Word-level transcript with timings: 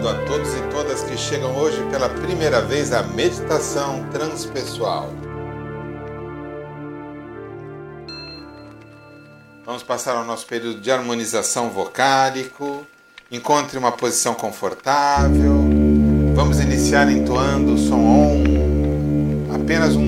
bem-vindo 0.00 0.08
a 0.08 0.14
todos 0.26 0.54
e 0.54 0.62
todas 0.70 1.02
que 1.02 1.16
chegam 1.16 1.54
hoje 1.56 1.82
pela 1.90 2.08
primeira 2.08 2.60
vez 2.62 2.92
à 2.92 3.02
meditação 3.02 4.06
transpessoal. 4.10 5.10
Vamos 9.64 9.82
passar 9.82 10.16
ao 10.16 10.24
nosso 10.24 10.46
período 10.46 10.80
de 10.80 10.90
harmonização 10.90 11.68
vocálico. 11.68 12.86
Encontre 13.30 13.78
uma 13.78 13.92
posição 13.92 14.34
confortável. 14.34 15.68
Vamos 16.34 16.60
iniciar 16.60 17.10
entoando 17.10 17.74
o 17.74 17.78
som 17.78 18.00
OM, 18.00 19.54
apenas 19.54 19.94
um 19.94 20.04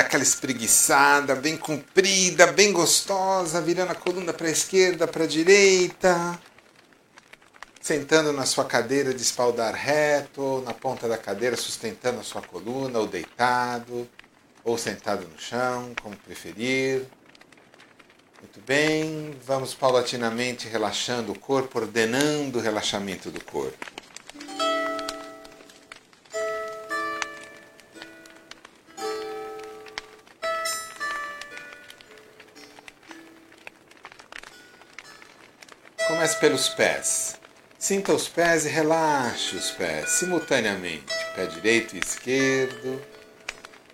aquela 0.00 0.22
espreguiçada, 0.22 1.34
bem 1.34 1.56
comprida, 1.56 2.46
bem 2.48 2.72
gostosa, 2.72 3.60
virando 3.60 3.92
a 3.92 3.94
coluna 3.94 4.32
para 4.32 4.48
a 4.48 4.50
esquerda, 4.50 5.06
para 5.06 5.24
a 5.24 5.26
direita. 5.26 6.38
Sentando 7.80 8.32
na 8.32 8.44
sua 8.44 8.64
cadeira 8.64 9.14
de 9.14 9.22
espaldar 9.22 9.74
reto, 9.74 10.42
ou 10.42 10.62
na 10.62 10.74
ponta 10.74 11.08
da 11.08 11.16
cadeira, 11.16 11.56
sustentando 11.56 12.20
a 12.20 12.24
sua 12.24 12.42
coluna, 12.42 12.98
ou 12.98 13.06
deitado, 13.06 14.08
ou 14.64 14.76
sentado 14.76 15.26
no 15.26 15.38
chão, 15.40 15.92
como 16.02 16.16
preferir. 16.16 17.06
Muito 18.40 18.60
bem, 18.66 19.36
vamos 19.44 19.74
paulatinamente 19.74 20.68
relaxando 20.68 21.32
o 21.32 21.38
corpo, 21.38 21.80
ordenando 21.80 22.58
o 22.58 22.62
relaxamento 22.62 23.30
do 23.30 23.42
corpo. 23.42 23.86
Pelos 36.40 36.68
pés. 36.68 37.36
Sinta 37.78 38.12
os 38.12 38.28
pés 38.28 38.64
e 38.64 38.68
relaxe 38.68 39.56
os 39.56 39.70
pés 39.70 40.10
simultaneamente. 40.10 41.14
Pé 41.34 41.46
direito 41.46 41.96
e 41.96 42.00
esquerdo. 42.00 43.02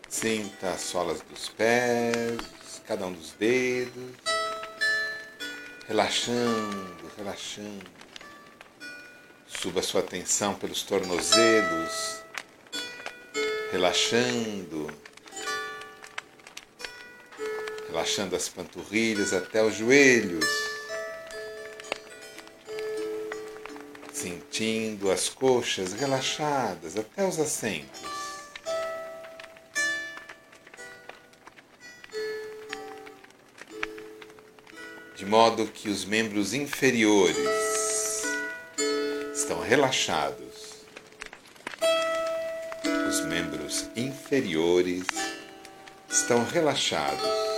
Sinta 0.08 0.70
as 0.70 0.82
solas 0.82 1.20
dos 1.22 1.48
pés, 1.48 2.38
cada 2.86 3.06
um 3.06 3.12
dos 3.12 3.32
dedos. 3.32 4.12
Relaxando, 5.88 7.10
relaxando. 7.16 7.90
Suba 9.46 9.82
sua 9.82 10.00
atenção 10.00 10.54
pelos 10.54 10.82
tornozelos. 10.82 12.22
Relaxando. 13.72 14.90
Relaxando 17.88 18.36
as 18.36 18.48
panturrilhas 18.48 19.32
até 19.32 19.62
os 19.62 19.76
joelhos 19.76 20.73
sentindo 24.54 25.10
as 25.10 25.28
coxas 25.28 25.94
relaxadas 25.94 26.96
até 26.96 27.26
os 27.26 27.40
assentos. 27.40 28.00
De 35.16 35.26
modo 35.26 35.66
que 35.66 35.88
os 35.88 36.04
membros 36.04 36.54
inferiores 36.54 37.36
estão 39.34 39.60
relaxados. 39.60 40.84
Os 43.08 43.24
membros 43.26 43.88
inferiores 43.96 45.04
estão 46.08 46.44
relaxados. 46.44 47.53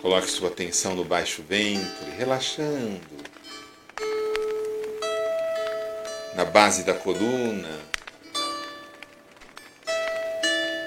Coloque 0.00 0.30
sua 0.30 0.48
atenção 0.48 0.94
no 0.94 1.04
baixo 1.04 1.42
ventre, 1.46 2.10
relaxando. 2.16 3.00
Na 6.34 6.46
base 6.46 6.84
da 6.84 6.94
coluna, 6.94 7.78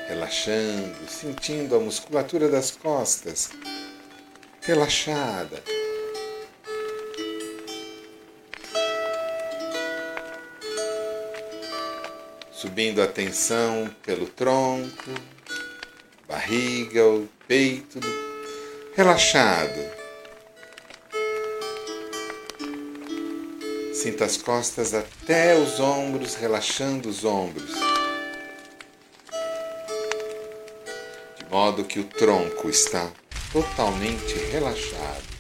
relaxando, 0.08 1.08
sentindo 1.08 1.76
a 1.76 1.80
musculatura 1.80 2.50
das 2.50 2.72
costas 2.72 3.52
relaxada. 4.62 5.62
Subindo 12.52 13.00
a 13.00 13.06
atenção 13.06 13.94
pelo 14.02 14.26
tronco, 14.26 15.12
barriga, 16.28 17.06
o 17.06 17.30
peito, 17.48 18.00
relaxado. 18.96 19.92
Sinta 23.94 24.26
as 24.26 24.38
costas 24.38 24.94
até 24.94 25.58
os 25.58 25.80
ombros, 25.80 26.36
relaxando 26.36 27.10
os 27.10 27.26
ombros. 27.26 27.72
De 31.38 31.50
modo 31.50 31.84
que 31.84 32.00
o 32.00 32.04
tronco 32.04 32.70
está 32.70 33.12
totalmente 33.52 34.36
relaxado. 34.52 35.34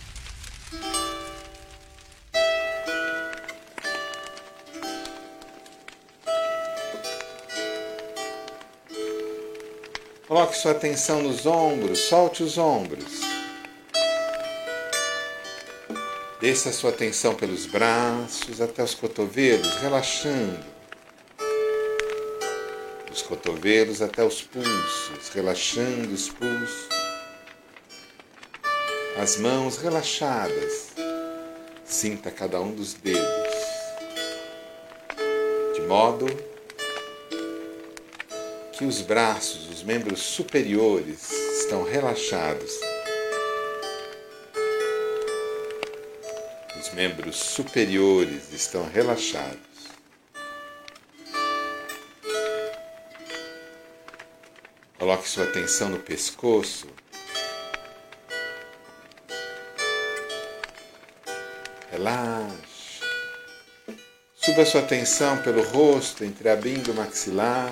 Coloque 10.28 10.58
sua 10.58 10.72
atenção 10.72 11.22
nos 11.22 11.46
ombros, 11.46 12.00
solte 12.00 12.42
os 12.42 12.58
ombros. 12.58 13.23
Desça 16.44 16.72
a 16.72 16.74
sua 16.74 16.90
atenção 16.90 17.34
pelos 17.36 17.66
braços 17.66 18.60
até 18.60 18.84
os 18.84 18.94
cotovelos, 18.94 19.78
relaxando. 19.78 20.60
Dos 23.10 23.22
cotovelos 23.22 24.02
até 24.02 24.26
os 24.26 24.42
pulsos, 24.42 25.30
relaxando 25.34 26.14
os 26.14 26.28
pulsos. 26.28 26.90
As 29.18 29.38
mãos 29.38 29.78
relaxadas, 29.78 30.92
Sinta 31.86 32.30
cada 32.30 32.60
um 32.60 32.76
dos 32.76 32.94
dedos, 32.94 33.24
de 35.76 35.82
modo 35.84 36.26
que 38.74 38.84
os 38.84 39.00
braços, 39.00 39.70
os 39.70 39.82
membros 39.82 40.20
superiores 40.20 41.32
estão 41.62 41.86
relaxados. 41.86 42.93
Membros 46.94 47.38
superiores 47.38 48.52
estão 48.54 48.88
relaxados. 48.90 49.74
Coloque 54.98 55.28
sua 55.28 55.44
atenção 55.44 55.90
no 55.90 56.00
pescoço. 56.00 56.88
Relaxe. 61.92 63.02
Suba 64.36 64.66
sua 64.66 64.82
atenção 64.82 65.38
pelo 65.40 65.62
rosto, 65.64 66.24
entre 66.24 66.48
a 66.48 66.56
binga 66.56 66.90
e 66.90 66.92
o 66.92 66.96
maxilar. 66.96 67.72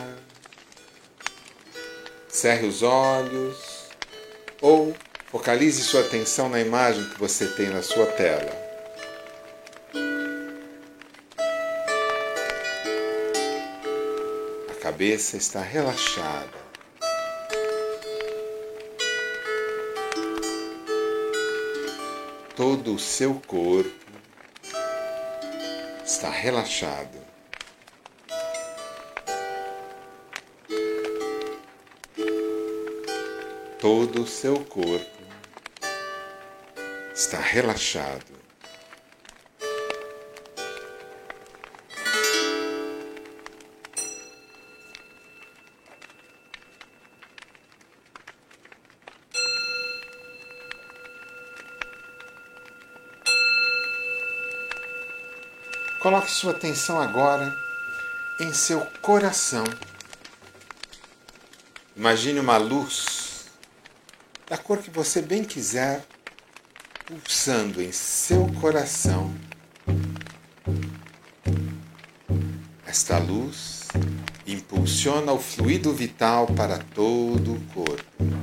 Cerre 2.27 2.67
os 2.67 2.81
olhos 2.81 3.57
ou 4.62 4.95
focalize 5.27 5.83
sua 5.83 6.01
atenção 6.01 6.50
na 6.50 6.59
imagem 6.59 7.07
que 7.09 7.19
você 7.19 7.47
tem 7.47 7.69
na 7.69 7.81
sua 7.81 8.06
tela. 8.07 8.70
Cabeça 15.01 15.36
está 15.36 15.62
relaxada. 15.63 16.62
Todo 22.56 22.94
o 22.94 23.00
seu 23.00 23.42
corpo 23.48 23.89
está 26.06 26.30
relaxado. 26.30 27.18
Todo 33.80 34.21
o 34.21 34.27
seu 34.27 34.63
corpo 34.65 35.24
está 37.15 37.39
relaxado. 37.39 38.40
Coloque 56.01 56.31
sua 56.31 56.53
atenção 56.53 57.00
agora 57.00 57.56
em 58.39 58.51
seu 58.51 58.81
coração. 59.03 59.63
Imagine 61.95 62.39
uma 62.39 62.57
luz 62.57 63.45
da 64.50 64.57
cor 64.57 64.80
que 64.80 64.89
você 64.89 65.21
bem 65.21 65.44
quiser 65.44 66.03
pulsando 67.06 67.80
em 67.83 67.92
seu 67.92 68.48
coração. 68.59 69.31
Esta 72.83 73.19
luz 73.19 73.88
impulsiona 74.48 75.31
o 75.31 75.39
fluido 75.39 75.94
vital 75.94 76.48
para 76.48 76.80
todo 76.80 77.53
o 77.53 77.62
corpo. 77.75 78.40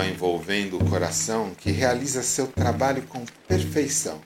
Vai 0.00 0.12
envolvendo 0.12 0.78
o 0.78 0.84
coração 0.88 1.54
que 1.54 1.70
realiza 1.70 2.22
seu 2.22 2.46
trabalho 2.46 3.02
com 3.02 3.22
perfeição. 3.46 4.18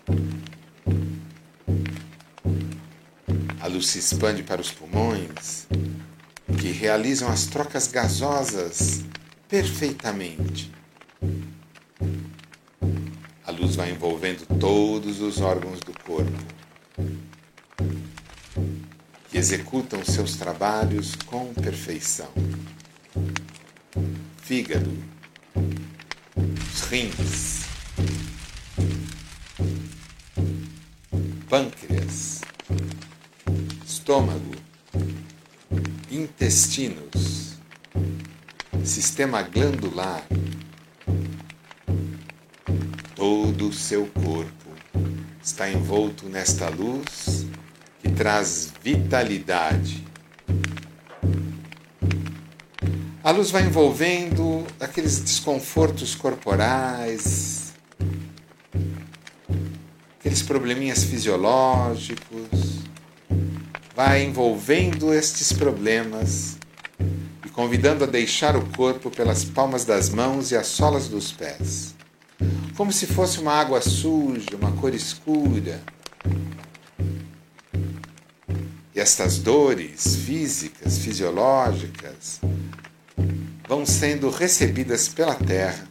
A 3.60 3.66
luz 3.66 3.88
se 3.88 3.98
expande 3.98 4.44
para 4.44 4.60
os 4.60 4.70
pulmões, 4.70 5.66
que 6.60 6.70
realizam 6.70 7.28
as 7.28 7.46
trocas 7.46 7.88
gasosas 7.88 9.02
perfeitamente. 9.48 10.70
A 13.44 13.50
luz 13.50 13.74
vai 13.74 13.90
envolvendo 13.90 14.46
todos 14.60 15.20
os 15.20 15.40
órgãos 15.40 15.80
do 15.80 15.92
corpo, 16.04 16.38
que 19.28 19.36
executam 19.36 20.04
seus 20.04 20.36
trabalhos 20.36 21.16
com 21.26 21.52
perfeição. 21.52 22.30
Fígado, 24.40 25.13
rins, 26.82 27.64
pâncreas, 31.48 32.40
estômago, 33.86 34.54
intestinos, 36.10 37.54
sistema 38.84 39.42
glandular, 39.42 40.26
todo 43.14 43.68
o 43.68 43.72
seu 43.72 44.06
corpo 44.06 44.70
está 45.42 45.70
envolto 45.70 46.28
nesta 46.28 46.68
luz 46.68 47.46
que 48.02 48.10
traz 48.10 48.72
vitalidade 48.82 50.04
A 53.24 53.30
luz 53.30 53.50
vai 53.50 53.62
envolvendo 53.62 54.66
aqueles 54.78 55.18
desconfortos 55.18 56.14
corporais, 56.14 57.72
aqueles 60.20 60.42
probleminhas 60.42 61.04
fisiológicos, 61.04 62.80
vai 63.96 64.24
envolvendo 64.24 65.14
estes 65.14 65.54
problemas 65.54 66.58
e 67.46 67.48
convidando 67.48 68.04
a 68.04 68.06
deixar 68.06 68.56
o 68.56 68.66
corpo 68.76 69.10
pelas 69.10 69.42
palmas 69.42 69.86
das 69.86 70.10
mãos 70.10 70.50
e 70.50 70.56
as 70.56 70.66
solas 70.66 71.08
dos 71.08 71.32
pés, 71.32 71.94
como 72.76 72.92
se 72.92 73.06
fosse 73.06 73.40
uma 73.40 73.54
água 73.54 73.80
suja, 73.80 74.54
uma 74.54 74.72
cor 74.72 74.94
escura. 74.94 75.80
E 78.94 79.00
estas 79.00 79.38
dores 79.38 80.14
físicas, 80.14 80.98
fisiológicas, 80.98 82.38
vão 83.74 83.84
sendo 83.84 84.30
recebidas 84.30 85.08
pela 85.08 85.34
terra, 85.34 85.88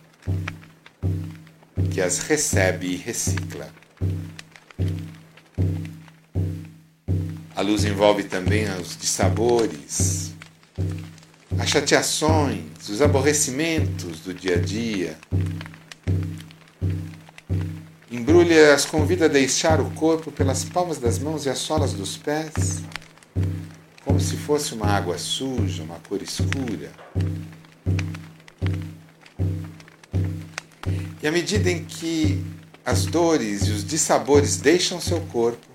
que 1.91 1.99
as 1.99 2.19
recebe 2.19 2.87
e 2.87 2.95
recicla. 2.95 3.67
A 7.53 7.61
luz 7.61 7.83
envolve 7.83 8.23
também 8.23 8.69
os 8.79 8.95
dissabores, 8.95 10.33
as 11.59 11.69
chateações, 11.69 12.87
os 12.87 13.01
aborrecimentos 13.01 14.21
do 14.21 14.33
dia 14.33 14.55
a 14.55 14.59
dia. 14.61 15.17
Embrulha 18.09 18.73
as 18.73 18.85
convida 18.85 19.25
a 19.25 19.27
deixar 19.27 19.81
o 19.81 19.89
corpo 19.91 20.31
pelas 20.31 20.63
palmas 20.63 20.99
das 20.99 21.19
mãos 21.19 21.45
e 21.45 21.49
as 21.49 21.57
solas 21.57 21.91
dos 21.91 22.15
pés, 22.15 22.81
como 24.05 24.21
se 24.21 24.37
fosse 24.37 24.73
uma 24.73 24.87
água 24.87 25.17
suja, 25.17 25.83
uma 25.83 25.99
cor 26.07 26.21
escura. 26.21 26.89
E 31.24 31.27
à 31.27 31.32
medida 31.32 31.72
em 31.72 31.86
que 31.86 32.44
as 32.86 33.06
dores 33.06 33.62
e 33.62 33.72
os 33.72 33.86
dissabores 33.86 34.58
deixam 34.58 35.00
seu 35.00 35.22
corpo, 35.22 35.65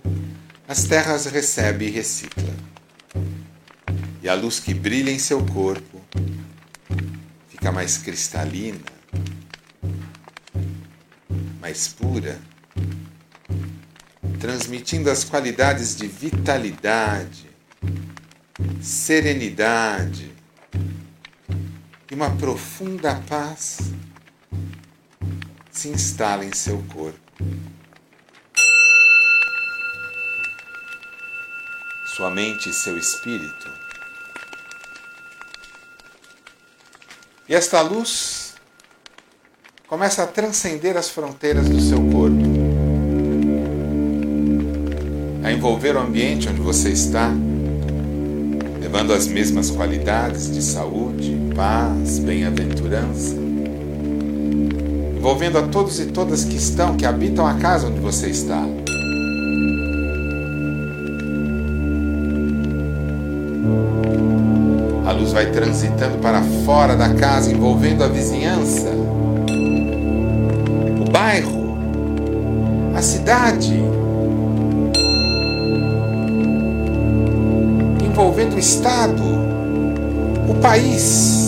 as 0.69 0.85
terras 0.85 1.25
recebe 1.25 1.87
e 1.87 1.91
recicla. 1.91 2.55
E 4.23 4.29
a 4.29 4.35
luz 4.35 4.61
que 4.61 4.75
brilha 4.75 5.11
em 5.11 5.19
seu 5.19 5.43
corpo 5.47 6.03
fica 7.49 7.73
mais 7.73 7.97
cristalina, 7.97 8.85
mais 11.63 11.89
pura, 11.89 12.39
transmitindo 14.39 15.11
as 15.11 15.25
qualidades 15.25 15.97
de 15.97 16.07
vitalidade, 16.07 17.49
serenidade 18.83 20.31
e 22.11 22.15
uma 22.15 22.29
profunda 22.33 23.15
paz 23.27 23.88
se 25.79 25.89
instala 25.89 26.45
em 26.45 26.53
seu 26.53 26.83
corpo. 26.93 27.21
Sua 32.17 32.31
mente 32.31 32.69
e 32.69 32.73
seu 32.73 32.99
espírito. 32.99 33.71
E 37.49 37.55
esta 37.55 37.81
luz 37.81 38.55
começa 39.87 40.25
a 40.25 40.27
transcender 40.27 40.97
as 40.97 41.11
fronteiras 41.11 41.69
do 41.69 41.81
seu 41.81 41.99
corpo, 42.11 42.43
a 45.45 45.53
envolver 45.53 45.95
o 45.95 46.01
ambiente 46.01 46.49
onde 46.49 46.61
você 46.61 46.91
está, 46.91 47.31
levando 48.81 49.13
as 49.13 49.29
mesmas 49.29 49.71
qualidades 49.71 50.53
de 50.53 50.61
saúde, 50.61 51.37
paz, 51.55 52.19
bem-aventurança 52.19 53.38
envolvendo 55.19 55.59
a 55.59 55.63
todos 55.63 55.99
e 55.99 56.07
todas 56.07 56.45
que 56.45 56.55
estão, 56.57 56.97
que 56.97 57.05
habitam 57.05 57.45
a 57.45 57.55
casa 57.55 57.89
onde 57.89 57.99
você 57.99 58.29
está. 58.29 58.65
A 65.05 65.13
luz 65.13 65.33
vai 65.33 65.51
transitando 65.51 66.19
para 66.19 66.41
fora 66.65 66.95
da 66.95 67.13
casa, 67.15 67.51
envolvendo 67.51 68.05
a 68.05 68.07
vizinhança, 68.07 68.91
o 71.01 71.11
bairro, 71.11 71.77
a 72.95 73.03
cidade, 73.03 73.75
envolvendo 78.05 78.55
o 78.55 78.59
estado, 78.59 79.23
o 80.49 80.55
país, 80.63 81.48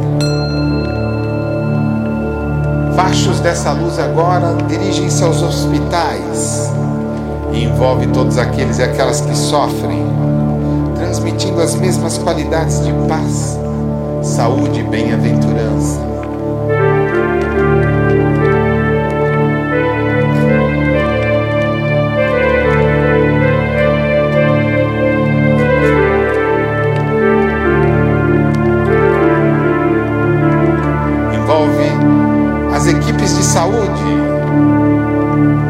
Fachos 2.95 3.39
dessa 3.39 3.71
luz 3.71 3.97
agora 3.97 4.55
dirigem-se 4.67 5.23
aos 5.23 5.41
hospitais 5.41 6.69
e 7.53 7.63
envolve 7.63 8.07
todos 8.07 8.37
aqueles 8.37 8.79
e 8.79 8.83
aquelas 8.83 9.21
que 9.21 9.35
sofrem, 9.35 10.05
transmitindo 10.95 11.61
as 11.61 11.75
mesmas 11.75 12.17
qualidades 12.17 12.83
de 12.83 12.93
paz, 13.07 13.57
saúde 14.23 14.81
e 14.81 14.83
bem-aventurança. 14.83 16.10
saúde 33.51 34.01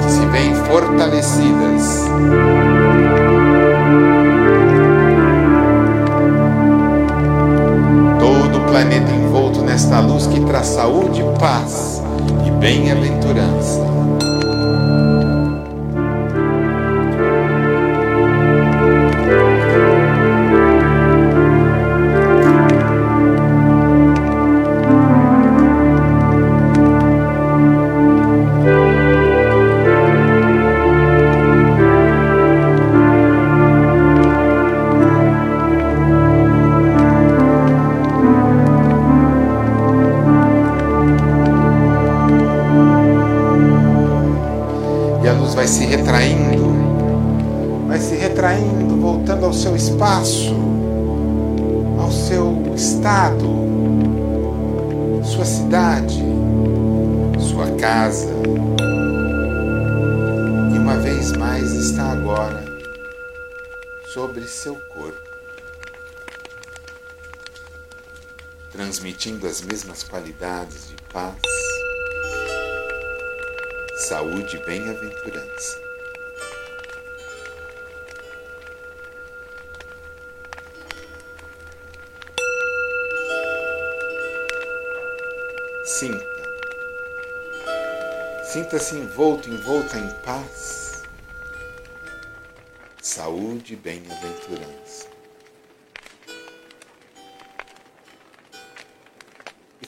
que 0.03 0.11
se 0.11 0.23
veem 0.27 0.53
fortalecidas. 0.53 2.05
Todo 8.19 8.59
o 8.59 8.65
planeta 8.69 9.11
envolto 9.11 9.63
nesta 9.63 10.00
luz 10.00 10.27
que 10.27 10.39
traz 10.41 10.67
saúde, 10.67 11.25
paz 11.39 12.03
e 12.45 12.51
bem-aventurança. 12.51 13.90
Transmitindo 68.69 69.47
as 69.47 69.61
mesmas 69.61 70.03
qualidades 70.03 70.89
de 70.89 70.95
paz, 71.11 71.41
saúde 74.07 74.57
e 74.57 74.65
bem-aventurança. 74.65 75.81
Sinta. 85.83 86.30
Sinta-se 88.51 88.96
envolto, 88.96 89.50
envolta 89.50 89.98
em 89.98 90.10
paz, 90.24 91.03
saúde 93.01 93.74
e 93.74 93.77
bem-aventurança. 93.77 95.12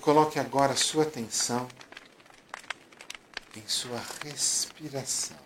coloque 0.03 0.37
agora 0.37 0.75
sua 0.75 1.03
atenção 1.03 1.65
em 3.55 3.65
sua 3.65 4.01
respiração. 4.21 5.37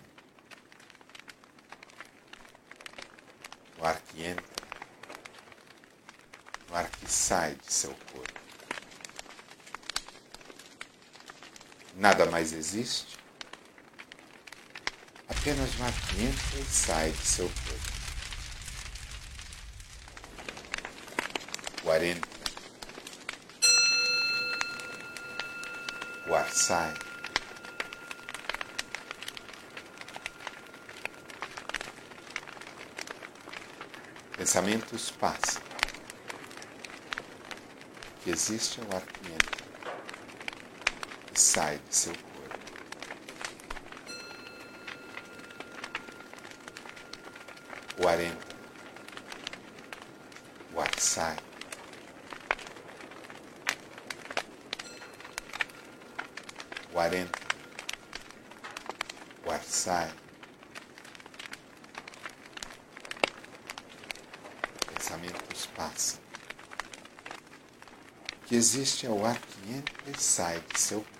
O 3.79 3.85
ar 3.85 4.01
que 4.01 4.23
entra, 4.23 4.43
o 6.71 6.75
ar 6.75 6.89
que 6.89 7.11
sai 7.11 7.53
de 7.53 7.71
seu 7.71 7.93
corpo. 8.11 8.46
Nada 11.97 12.27
mais 12.27 12.53
existe, 12.53 13.17
apenas 15.27 15.71
que 15.91 16.23
entra 16.23 16.59
e 16.59 16.63
sai 16.63 17.09
de 17.09 17.25
seu 17.25 17.49
corpo. 17.49 17.97
O 21.83 21.91
ar 21.91 22.03
entra 22.03 22.37
o 26.27 26.35
ar 26.35 26.49
sai. 26.51 26.93
Pensamentos 34.37 35.09
passam. 35.11 35.61
O 38.17 38.23
que 38.23 38.29
existe 38.29 38.81
é 38.81 38.83
o 38.83 38.95
ar 38.95 39.01
que 39.01 39.31
entra 39.31 39.56
sai 41.39 41.79
de 41.87 41.95
seu 41.95 42.13
corpo. 42.13 42.27
O 48.03 48.07
ar 48.07 48.19
entra, 48.19 48.55
o 50.73 50.81
ar 50.81 50.99
sai. 50.99 51.37
o 56.97 56.99
ar 56.99 57.13
entra, 57.13 57.45
o 59.45 59.51
ar 59.51 59.63
sai. 59.63 60.11
Pensamentos 64.95 65.67
passam. 65.75 66.19
O 68.33 68.47
que 68.47 68.55
existe 68.55 69.05
é 69.05 69.09
o 69.11 69.23
ar 69.23 69.39
que 69.39 69.73
entra 69.73 69.93
e 70.07 70.19
sai 70.19 70.59
de 70.73 70.79
seu 70.79 71.01
corpo. 71.01 71.16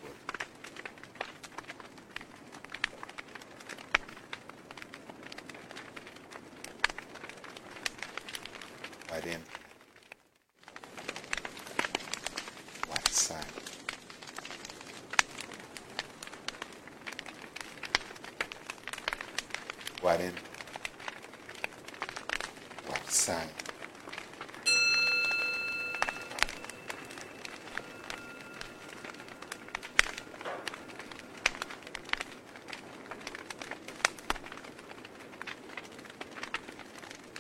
adentro. 9.17 9.59
WhatsApp. 12.89 13.45
Quarenta. 20.00 20.41
WhatsApp. 22.88 23.67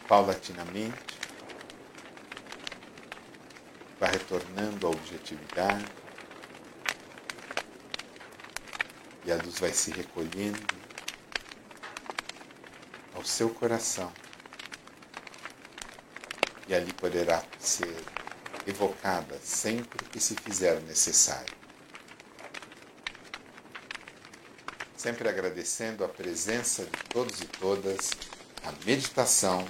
Paulatinamente, 0.07 0.93
vai 3.99 4.11
retornando 4.11 4.87
à 4.87 4.89
objetividade 4.89 5.85
e 9.25 9.31
a 9.31 9.35
luz 9.35 9.59
vai 9.59 9.73
se 9.73 9.91
recolhendo 9.91 10.65
ao 13.13 13.25
seu 13.25 13.49
coração 13.49 14.11
e 16.67 16.75
ali 16.75 16.93
poderá 16.93 17.43
ser 17.59 17.95
evocada 18.65 19.39
sempre 19.41 20.03
que 20.05 20.19
se 20.19 20.35
fizer 20.35 20.81
necessário. 20.81 21.55
Sempre 24.97 25.29
agradecendo 25.29 26.03
a 26.03 26.09
presença 26.09 26.83
de 26.83 27.03
todos 27.09 27.39
e 27.39 27.45
todas, 27.45 28.11
a 28.65 28.71
meditação 28.85 29.65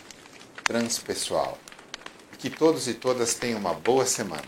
transpessoal. 0.63 1.59
Que 2.39 2.49
todos 2.49 2.87
e 2.87 2.93
todas 2.93 3.33
tenham 3.33 3.59
uma 3.59 3.73
boa 3.73 4.05
semana. 4.05 4.43